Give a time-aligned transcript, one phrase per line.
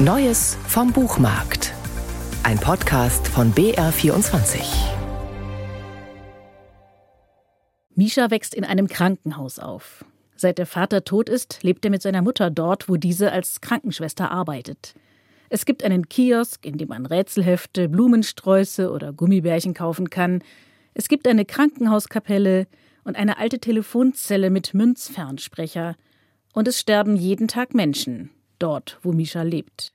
[0.00, 1.74] Neues vom Buchmarkt.
[2.44, 4.60] Ein Podcast von BR24.
[7.96, 10.04] Misha wächst in einem Krankenhaus auf.
[10.36, 14.30] Seit der Vater tot ist, lebt er mit seiner Mutter dort, wo diese als Krankenschwester
[14.30, 14.94] arbeitet.
[15.48, 20.44] Es gibt einen Kiosk, in dem man Rätselhefte, Blumensträuße oder Gummibärchen kaufen kann.
[20.94, 22.68] Es gibt eine Krankenhauskapelle
[23.02, 25.96] und eine alte Telefonzelle mit Münzfernsprecher.
[26.52, 29.92] Und es sterben jeden Tag Menschen, dort, wo Misha lebt.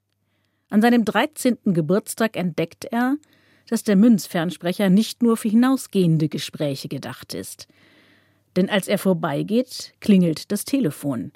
[0.70, 1.58] An seinem 13.
[1.66, 3.18] Geburtstag entdeckt er,
[3.68, 7.68] dass der Münzfernsprecher nicht nur für hinausgehende Gespräche gedacht ist.
[8.56, 11.32] Denn als er vorbeigeht, klingelt das Telefon.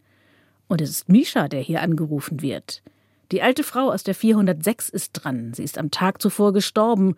[0.67, 2.83] Und es ist Misha, der hier angerufen wird.
[3.31, 5.53] Die alte Frau aus der 406 ist dran.
[5.53, 7.15] Sie ist am Tag zuvor gestorben.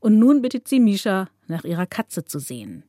[0.00, 2.84] Und nun bittet sie Misha, nach ihrer Katze zu sehen.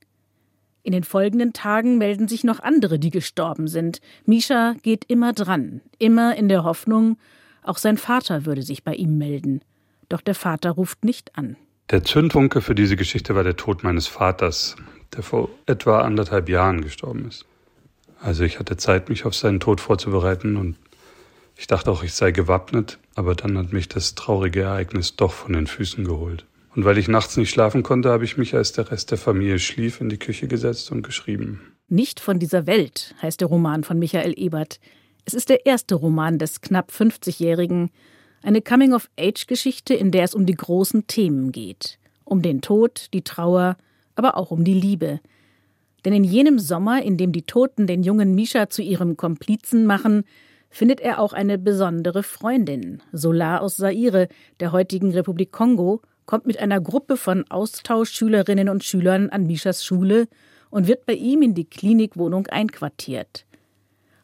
[0.83, 4.01] In den folgenden Tagen melden sich noch andere, die gestorben sind.
[4.25, 7.17] Misha geht immer dran, immer in der Hoffnung,
[7.63, 9.61] auch sein Vater würde sich bei ihm melden.
[10.09, 11.55] Doch der Vater ruft nicht an.
[11.91, 14.75] Der Zündfunke für diese Geschichte war der Tod meines Vaters,
[15.15, 17.45] der vor etwa anderthalb Jahren gestorben ist.
[18.19, 20.77] Also ich hatte Zeit, mich auf seinen Tod vorzubereiten und
[21.55, 25.53] ich dachte auch, ich sei gewappnet, aber dann hat mich das traurige Ereignis doch von
[25.53, 26.45] den Füßen geholt.
[26.75, 29.59] Und weil ich nachts nicht schlafen konnte, habe ich mich, als der Rest der Familie
[29.59, 31.61] schlief, in die Küche gesetzt und geschrieben.
[31.89, 34.79] Nicht von dieser Welt heißt der Roman von Michael Ebert.
[35.25, 37.89] Es ist der erste Roman des knapp 50-Jährigen,
[38.43, 41.99] eine Coming-of-Age-Geschichte, in der es um die großen Themen geht.
[42.23, 43.75] Um den Tod, die Trauer,
[44.15, 45.19] aber auch um die Liebe.
[46.05, 50.23] Denn in jenem Sommer, in dem die Toten den jungen Misha zu ihrem Komplizen machen,
[50.69, 53.03] findet er auch eine besondere Freundin.
[53.11, 59.29] Solar aus Saire, der heutigen Republik Kongo, kommt mit einer Gruppe von Austauschschülerinnen und Schülern
[59.29, 60.27] an Mishas Schule
[60.69, 63.45] und wird bei ihm in die Klinikwohnung einquartiert.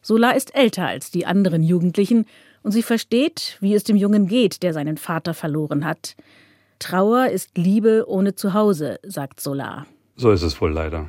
[0.02, 2.24] Solar ist älter als die anderen Jugendlichen
[2.62, 6.16] und sie versteht, wie es dem Jungen geht, der seinen Vater verloren hat.
[6.78, 9.86] Trauer ist Liebe ohne Zuhause, sagt Solar.
[10.16, 11.08] So ist es wohl leider.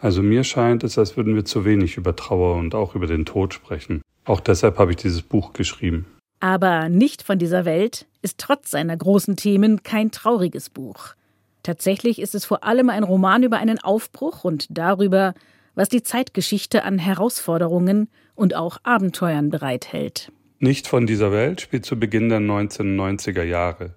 [0.00, 3.24] Also mir scheint es, als würden wir zu wenig über Trauer und auch über den
[3.24, 4.02] Tod sprechen.
[4.24, 6.06] Auch deshalb habe ich dieses Buch geschrieben.
[6.42, 11.14] Aber nicht von dieser Welt ist trotz seiner großen Themen kein trauriges Buch.
[11.62, 15.34] Tatsächlich ist es vor allem ein Roman über einen Aufbruch und darüber,
[15.76, 20.32] was die Zeitgeschichte an Herausforderungen und auch Abenteuern bereithält.
[20.58, 23.94] Nicht von dieser Welt spielt zu Beginn der 1990er Jahre,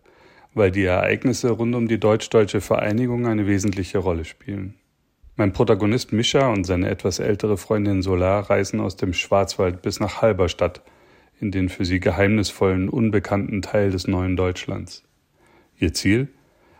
[0.53, 4.75] weil die Ereignisse rund um die deutsch-deutsche Vereinigung eine wesentliche Rolle spielen.
[5.35, 10.21] Mein Protagonist Mischa und seine etwas ältere Freundin Solar reisen aus dem Schwarzwald bis nach
[10.21, 10.83] Halberstadt–
[11.39, 15.03] in den für sie geheimnisvollen, unbekannten Teil des neuen Deutschlands.
[15.77, 16.29] Ihr Ziel?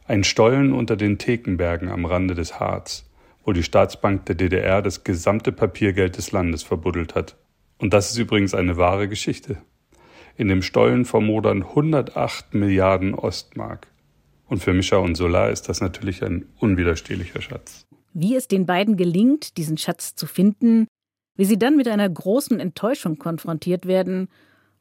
[0.08, 3.10] Ein Stollen unter den Thekenbergen am Rande des Harz,
[3.44, 7.38] wo die Staatsbank der DDR das gesamte Papiergeld des Landes verbuddelt hat.
[7.78, 9.58] Und das ist übrigens eine wahre Geschichte.
[10.38, 13.88] In dem Stollen vermodern 108 Milliarden Ostmark.
[14.48, 17.86] Und für Mischa und Solar ist das natürlich ein unwiderstehlicher Schatz.
[18.14, 20.88] Wie es den beiden gelingt, diesen Schatz zu finden,
[21.36, 24.30] wie sie dann mit einer großen Enttäuschung konfrontiert werden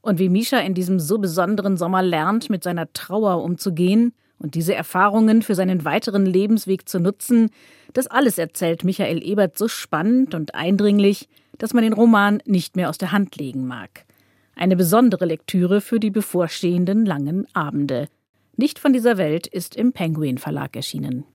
[0.00, 4.74] und wie Misha in diesem so besonderen Sommer lernt, mit seiner Trauer umzugehen und diese
[4.74, 7.50] Erfahrungen für seinen weiteren Lebensweg zu nutzen,
[7.92, 11.28] das alles erzählt Michael Ebert so spannend und eindringlich,
[11.58, 14.04] dass man den Roman nicht mehr aus der Hand legen mag.
[14.56, 18.08] Eine besondere Lektüre für die bevorstehenden langen Abende.
[18.56, 21.22] Nicht von dieser Welt ist im Penguin Verlag erschienen.